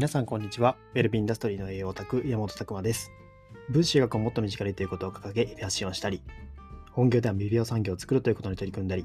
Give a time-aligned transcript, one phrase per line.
[0.00, 0.78] 皆さんこんにちは。
[0.94, 3.12] ウェルビンダストリーの栄養オタク、山本拓馬です。
[3.68, 6.22] 分子学をもっと身近にということを掲げ、発信をしたり、
[6.90, 9.04] 本業では未病産業を作るということに取り組んだり、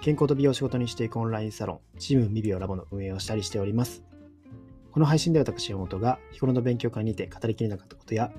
[0.00, 4.02] 健康と美容を仕事にしていくオンラインサロン、チーム未病ラボの運営をしたりしております。
[4.90, 8.32] この配信では私、山本が日頃の勉強会にて語りきれなかったことや、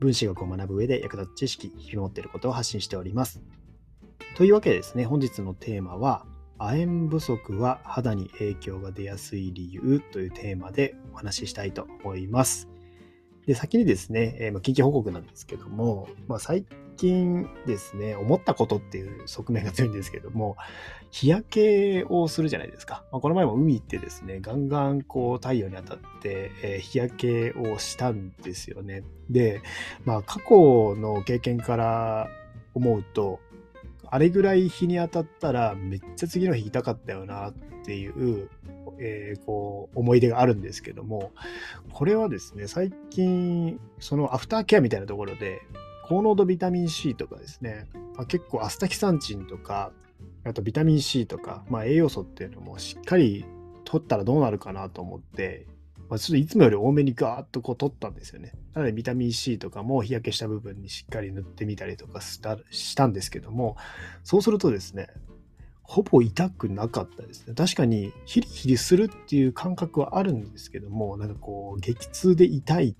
[0.00, 3.40] 分子学を学ぶ上で役立つ知識、日々持っていることを発信しております。
[4.36, 6.26] というわけでですね、本日のテーマは、
[6.58, 12.68] 亜鉛不足は肌に影響が出やすい理由というテーマでお話ししたいと思います。
[13.46, 16.64] で、先にですね、えーまあ緊急報告なんですけども、まあ、最
[16.96, 20.56] 近ですね、思ったことっていう側面が強いんですけども、
[21.10, 23.04] 日焼けをするじゃないですか。
[23.12, 29.04] まあ、この前も海行ってですね、ガンガンこう太陽に当たって、えー日焼けをしたんですよね。
[29.30, 29.62] で、
[30.04, 32.28] まあ過去の経験から
[32.74, 33.40] 思うと、
[34.14, 37.52] あれぐらい日に当たったらめっちゃ次の日痛かったよなっ
[37.84, 38.48] ていう、
[39.00, 41.32] えーこう思い出があるんですけども、
[41.92, 45.62] これはですね、最近、そのアフターケアみたいなところで、
[46.06, 49.90] 高濃度ビタミン C とかですね、まあ、結構アスタキサンチンとか、
[50.44, 53.44] あとビタミン C とか、まあ、栄養素っていうのもしっかり
[53.84, 55.66] 取ったらどうなるかなと思って、
[56.08, 58.52] まあ、ちょっといつもより多めにガーッとこう取ったんですよね。
[58.74, 63.76] なのでビタミン C とかも日焼けした部分にしっかり塗ってみたりとかしたしたんですけども、
[64.22, 65.08] そうするとですね、
[65.82, 67.54] ほぼ痛くなかったですね。
[67.54, 72.96] 確かにヒリヒリするっていう感覚はあるんですけども、なんかこう激痛で痛い、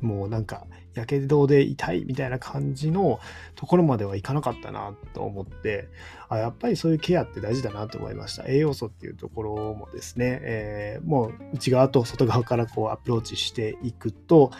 [0.00, 3.20] もうなんかやけどで痛いみたいな感じの
[3.54, 5.88] ところまではいかなかったなと思って、
[6.28, 8.46] あやっぱりそういうケアって大事だなと思いました。
[8.46, 14.50] 栄養素っていうところもですね、えーもう内側と外側からこうアプローチしていくと、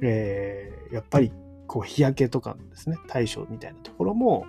[0.00, 1.32] えーやっぱり
[1.66, 4.46] こう日焼けとかのですね、対処みたいなところも、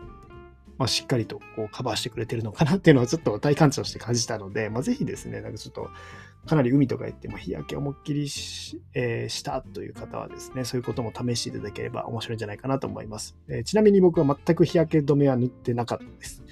[0.78, 5.90] まあ、しっかりとこうカバーしてくれてるのかなっていうのをちょっと体感値として感じたので、まあ、ぜひですね、なんかちょっと
[6.46, 13.38] かなり海とか行っても日焼け思いっきりし,、えーしたという方はですね、そういうことも試していただければ面白いんじゃないかなと思います。
[13.50, 16.44] えーちなみに僕は全く日焼け止めは塗ってなかったです。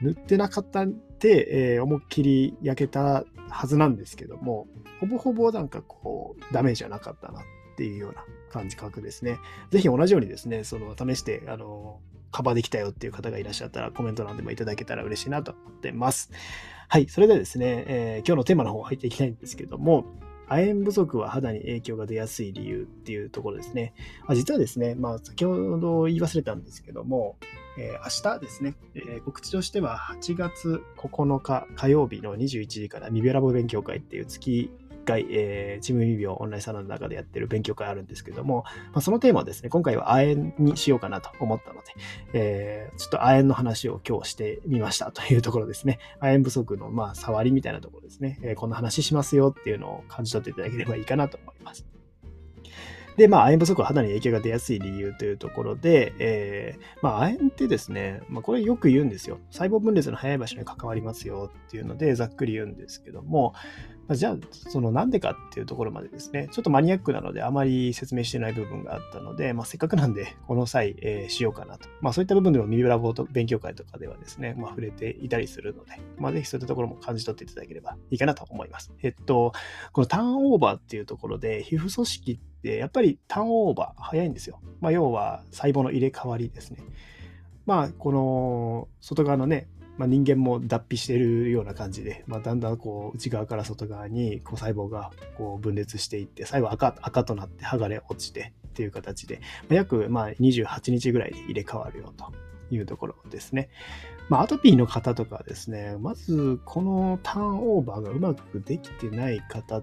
[0.00, 4.66] 塗ってなかったんで、えー思いっきり焼けたはずなんですけども、
[5.00, 7.42] ほぼほぼなんかこう、ダメージはなかったなっ
[7.76, 9.38] ていうような感じ覚ですね。
[9.70, 16.30] ぜひ同じようにですね、その試して、あの、カバーできたよっていう方がいらっしゃったらコメント欄でもいただけたら嬉しいなと思ってます。
[16.88, 20.06] はい、それではですね、えー今日のテーマの方入っていきたいんですけども、
[20.48, 23.92] 亜鉛不足は肌に影響が出やすい理由っていうところですね。
[24.26, 27.36] あ実はですね、まあ、先ほど言い忘れたんですけども、
[27.78, 34.70] えー明日ですね、えー告知としては8月9日火曜日の21時からミビオラボ勉強会っていう月
[35.08, 41.94] 回、えーチームミビオオンラインサロンの中でやってる勉強会あるんですけども、まあ、そのテーマをですね、今回は亜鉛にしようかなと思ったので、
[42.34, 45.98] えーちょっと亜鉛の話を今日してみましたというところですね。
[46.20, 51.86] 亜鉛不足のまあ触りみたいなところですね、えーこんな話しますよっていうのを感じ取っていただければいいかなと思います。
[53.18, 59.40] で、まあ、亜鉛不足は肌に影響が出やすい理由というところで、えーまあ、亜鉛ってですね、まあ、これよく言うんですよ。
[59.50, 63.54] 細胞分裂の早い場所に関わりますよっていうので、ざっくり言うんですけども、
[64.08, 71.88] まあじゃあ、そのなんでかっていうところまでですね、ちょっとマニアックなのであまり説明してない部分があったので、まあ、せっかくなんで、この際、えーしようかなと。
[72.00, 78.92] まあ、そういった部分でもミビラボート勉強会とかではですね、まあ、触れていたりするので、まあ、ぜひそういったところも感じ取っていただければいいかなと思います。
[79.02, 79.52] えっと、
[79.92, 84.60] このターンオーバーっていうところで、皮膚組織ってやっぱりターンオーバー早いんですよ。
[84.80, 86.78] まあ、要は細胞の入れ替わりですね。
[87.66, 102.32] まあ、この外側のね、まあ、人間も脱皮してるような感じで、まあ、だんだんこう内側から外側にこう細胞がこう分裂していって最後赤赤となって剥がれ落ちてっていう形で、まあ、約まあ28日ぐらいで入れ替わるよと
[102.70, 103.68] いうところですね。
[104.28, 109.82] まあ、アトピーの方とかですね、まずこのターンオーバーがうまくできてない方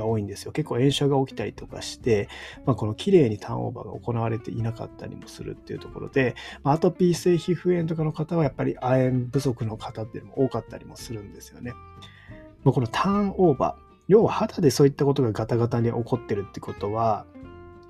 [0.00, 0.52] が多いんですよ。
[0.52, 2.28] 結構炎症が起きたりとかして、
[2.66, 11.72] まあ、この綺麗にターンオーバーが行われていなかったりもするっていうところで、まあアトピー性皮膚炎とかの方はやっぱり亜鉛不足の方っていうのも多かったりもするんですよね。
[12.64, 17.26] まあこのターンオーバー、要は肌でそういったことがガタガタに起こってるってことは、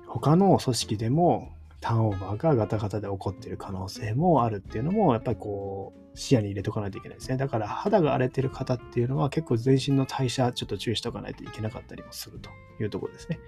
[0.07, 1.54] 他の組織でも
[1.85, 7.37] ターンオーバーがガタガタで起こってる可能性もあるっていうのも、やっぱりこう、視野に入れとかないといけないですね。
[7.37, 12.49] だから肌が荒れてる方っていうのは結構全身の代謝ちょっと注意しておかないといけなかったりもすると
[12.81, 13.39] いうところですね。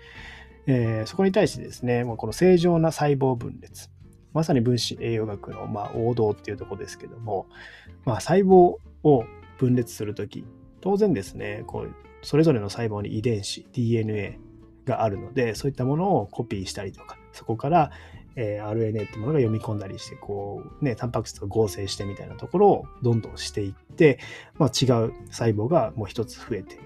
[0.68, 3.90] えーそこに対してですね、もうこの正常な細胞分裂、
[4.34, 7.48] まさに分子栄養学のま王道っていうとこですけども、
[8.06, 9.24] まあ、細胞を
[9.58, 10.46] 分裂するとき、
[10.82, 14.40] 当然ですね、こうそれぞれの細胞に遺伝子、DNA
[14.86, 17.92] があるので、そういったものをコピーしたりとか、そこから、
[18.38, 24.20] えー RNA ってものが読み込んだりして、こう、ね、タンパク質と合成してみたいなところをどんどんしていって、
[24.58, 26.80] まあ、違う細胞がもう一つ増えて、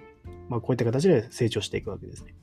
[0.50, 2.34] まあ、こういった形で成長していくわけですね。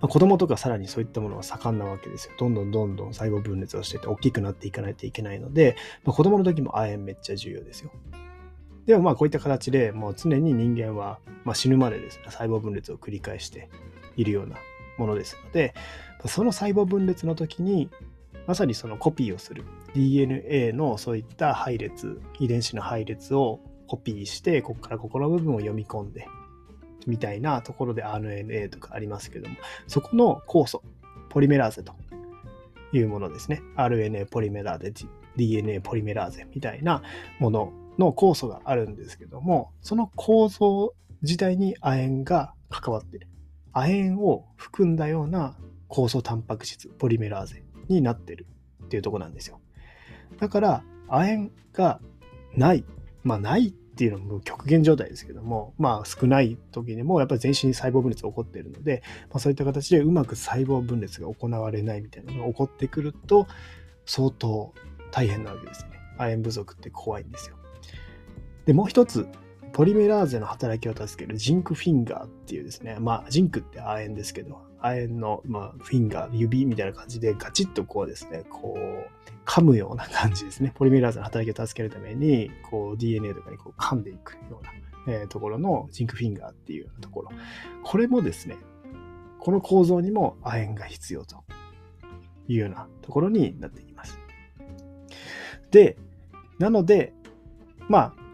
[0.00, 2.34] まあ、子供とかさらにそういったものは盛んなわけですよ。
[2.38, 7.90] どんどんどんどん細胞分裂をしてて大きくなっていかないといけないので、まあ、子供の時も亜鉛めっちゃ重要ですよ。
[8.86, 13.68] でもまあこういった形でもう常に人間は、まあ、死ぬまでですね、細胞分裂を繰り返して
[14.16, 14.56] いるような
[14.98, 15.74] ものですので、
[16.26, 17.90] その細胞分裂の時に
[18.46, 19.64] まさにそのコピーをする
[19.94, 26.26] DNA のそういった配列遺伝子の配列をコピーしてここからここの部分を読み込んで
[27.06, 29.56] みたいなところで RNA とかありますけども
[29.86, 30.82] そこの酵素
[31.28, 31.94] ポリメラーゼと
[32.92, 33.62] いうものですね。
[33.76, 34.92] RNA ポリメラーゼ
[35.36, 37.02] DNA ポリメラーゼみたいな
[37.38, 43.28] ものの酵素があるんですけどもその構造自体に亜鉛が関わってる。
[43.76, 45.54] 亜鉛を含んだような
[45.90, 48.46] 酵素タンパク質ポリメラーゼになってる
[48.84, 49.60] っていうとこなんですよ。
[50.40, 52.00] だから、亜鉛が
[52.56, 52.84] ない。
[53.22, 63.46] まあ、ないっていうのも極限状態ですけども、まあ、少ない時にもやっぱり全身に細胞分裂が起こっているので、まあ、そういった形でうまく細胞分裂が行われないみたいなのが起こってくると、
[64.06, 64.72] 相当
[65.10, 65.90] 大変なわけですね。
[66.16, 67.56] 亜鉛不足って怖いんですよ。
[68.64, 69.26] で、もう一つ、
[69.76, 80.72] ポリメラーゼの働きを助けるジンクフィンガーっていうですね、まあ、ジンクって亜鉛ですけど、亜鉛の、まあ、フィンガー、指みたいな感じでガチッとこうですね、こう、噛むような感じですね。
[80.74, 87.28] ポリメラーゼの働きを助けるために、こう DNA とかにこう噛んでいくような、えー、ところのジンクフィンガーっていうようなところ。
[87.84, 88.56] これもですね、
[89.38, 91.44] この構造にも亜鉛が必要と
[92.48, 94.18] いうようなところになっています。
[95.70, 95.98] で、
[96.58, 97.12] なので、
[97.90, 98.25] まあ、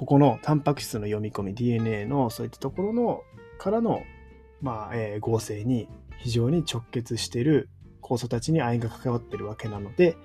[0.00, 3.20] ここのタンパク質の読み込み、DNA のそういったところの
[3.58, 4.02] からの
[4.62, 5.88] まあ、えー、合成に
[6.20, 7.68] 非常に直結している
[8.00, 10.16] 酵素たちに亜鉛が関わってるわけなので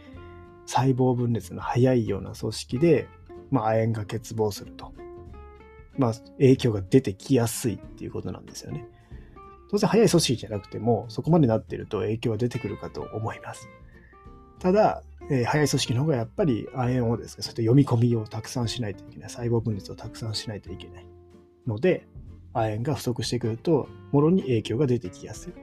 [0.65, 3.09] 細胞分裂の早いような組織で、
[3.51, 4.93] まあ、亜鉛が欠乏すると、
[5.97, 8.87] まあ、影響が出てきやすいっていうことなんですよね。
[9.69, 13.67] 当然早い組織じゃなくてもそこまでなってると影響は出てくるかと思います。
[14.65, 21.05] ただ、えー、早い組織の方がやっぱり亜鉛をですね、そういった読み込みをたくさんしないといけない、細胞分裂をたくさんしないといけない
[21.67, 22.07] ので、
[22.51, 25.53] 亜鉛が不足してくると、もろに影響が出てきやすい。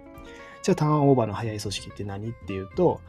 [0.62, 3.00] じゃあ、ターンオーバーの早い組織って何っていうと、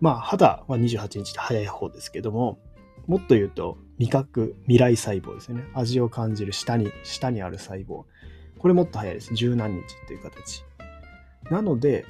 [0.00, 2.58] まあ、肌は28日で早い方ですけども、
[3.06, 5.64] もっと言うと、味覚、未来細胞ですね。
[5.74, 8.04] 味を感じる下に、下にある細胞。
[8.58, 9.34] これもっと早いです。
[9.34, 10.64] 十何日っていう形。
[11.50, 12.06] なので、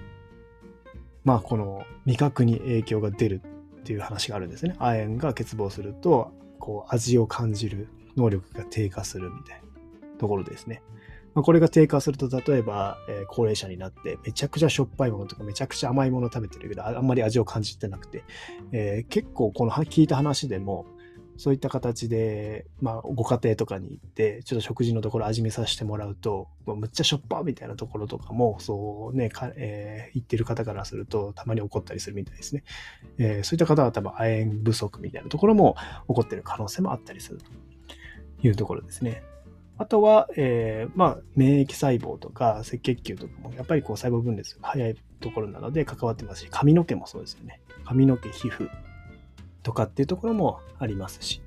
[1.25, 3.41] まあ、この味覚に影響が出る
[3.81, 4.75] っていう話があるんですね。
[4.79, 10.83] 亜鉛が欠乏すると、こう、味を感じる能力が低下するみたいなところですね。
[11.35, 18.25] まあ、これが低下すると、例えば、えー、高齢者になって、めちゃくちゃしょっぱいものとか、めちゃくちゃ甘いもの食べてるけど、あんまり味を感じてなくて、
[18.73, 20.87] えー、結構この聞いた話でも、
[21.43, 32.63] そういった形で、まあ、ご家庭とかに行って、ちょっと食事のところ味見させてもらうと、もうむっちゃしょっぱみたいなところとかも、そうね、かえー、言ってる方からすると、たまに怒ったりするみたいですね。
[33.19, 35.75] えー、そういった方は多分亜鉛不足みたいなところも
[36.07, 37.51] 起こってる可能性もあったりすると
[38.47, 39.25] いうところですね。
[39.79, 47.61] あとは、えー、まあ、免疫細胞とか赤血球とかも、やっぱりこう細胞分裂が早いところなので関わってますし、髪の毛もそうですよね。
[47.85, 48.71] 髪の毛、皮膚
[49.63, 51.43] とかっていうところもありますし。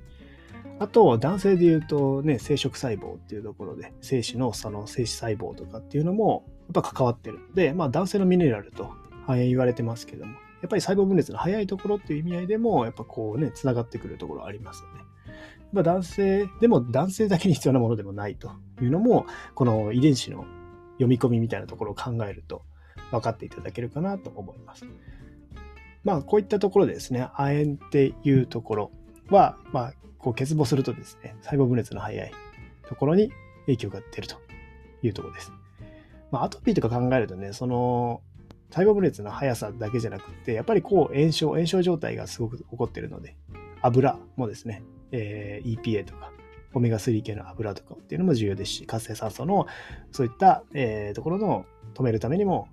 [0.78, 6.44] あと、男性で言うとね、生殖細胞っていうところで、精子のその精子細胞とかっていうのも、
[6.74, 8.90] やっぱ関わってるので、まあ男性のミネラルと
[9.28, 15.00] 言われてますけども、やっぱり細胞分裂の早いところっていう意味合いでも、やっぱこうね、つながってくるところありますよね。
[15.72, 20.44] まあ、男性でも男性だけに必要なものでもないというのも、この遺伝子の
[20.94, 22.62] 読み込みみたいなところを考えると
[23.10, 24.86] 分かっていただけるかなと思います。
[26.06, 28.90] まあ、こういったところでですね、亜鉛っていうところ
[29.28, 32.32] は、まあ、こう欠乏するとですね、細胞分裂の早い
[32.86, 33.32] ところに
[33.62, 34.36] 影響が出ると
[35.02, 35.52] いうところです。
[36.30, 38.22] まあ、アトピーとか考えるとね、その
[38.70, 43.34] 細胞分裂の速さだけじゃなくて、やっぱりこう炎症、炎症状態がすごく起こっているので、
[43.82, 46.30] 油もですね、えー、EPA とか、
[46.72, 49.66] オメガ3系の油とかっていうのも重要ですし、活性酸素の
[50.12, 52.68] そういった、えー、ところの止めるためにも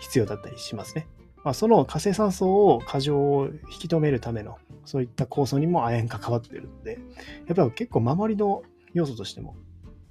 [0.00, 1.06] 必要だったりしますね。
[1.44, 6.98] まあ、その活性酸素を過剰を引き止めるためのそういった酵素にも亜鉛関わっているので、
[7.46, 8.62] やっぱり結構守りの
[8.94, 9.56] 要素としても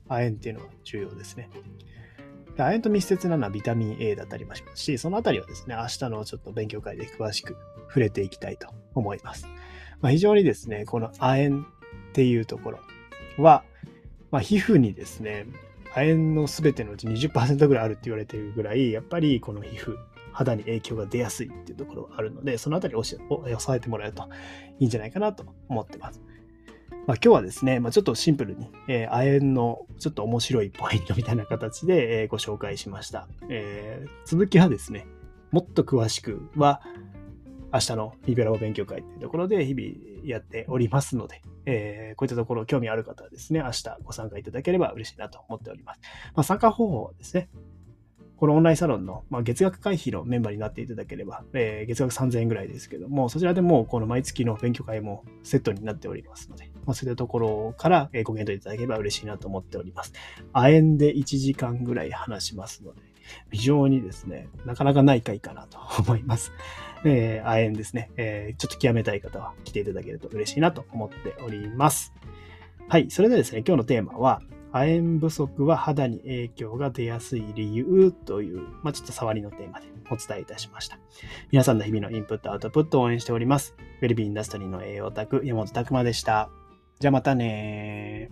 [0.07, 1.49] 亜鉛っていうのは重要ですね。
[2.57, 7.55] 亜鉛と密接なのはビタミン A だったりもしますし、そのあたりはですね、明日のちょっと勉強会で詳しく
[7.87, 9.47] 触れていきたいと思います。
[10.01, 12.79] まあ、非常にですね、この亜鉛っていうところ
[13.37, 13.63] は、
[14.31, 15.47] まあ、皮膚にですね、
[15.95, 19.97] 亜鉛の全てのうち20%ぐらいあるって言われているぐらい、やっぱりこの皮膚、
[20.31, 23.19] 肌に影響が出やすいっていうところがあるので、そのあたりを押
[23.59, 24.29] さえてもらえると
[24.79, 26.21] いいんじゃないかなと思ってます。
[27.07, 34.09] まあ、今日はですね、まあ、ちょっとシンプルに、えー、亜鉛のちょっと面白いポイントみたいな形で、えー、ご紹介しました、えー。
[34.25, 35.07] 続きはですね、
[35.51, 36.81] もっと詳しくは、
[37.73, 46.01] 明日のリベラボ勉強会というところで日々やっておりますので、えー、こういったところ興味ある方はですね、明日ご参加いただければ嬉しいなと思っております。
[46.35, 47.49] まあ、参加方法はですね、
[48.41, 60.13] このオンラインサロンの、まあ、月額会費のメンバーになっていただければ、えー、月額3000円ぐらいですけども、そちらでもうこの毎月の勉強会もセットになっておりますので、まあ、そういったところからご検討いただければ嬉しいなと思っております。
[60.53, 63.01] 亜鉛で1時間ぐらい話しますので、
[63.51, 66.51] 非常にですね、なかなかない回かなと思います。
[67.05, 72.11] えー、亜鉛ですね、えー、ちょっと極めたい方は来ていただけると嬉しいなと思っております。
[72.87, 73.11] はい。
[73.11, 74.41] それではですね、今日のテーマは、
[74.73, 80.99] 亜鉛不足は肌に影響が出やすい理由という、まあ、ちょっと触りのテーマでお伝えいたしました。
[81.51, 83.75] 皆さんの日々のインプット、アウトプットを応援しております。
[84.01, 86.49] ウェルビーインダストリーの栄養オタク、山本拓馬でした。
[86.99, 88.29] じゃあまたね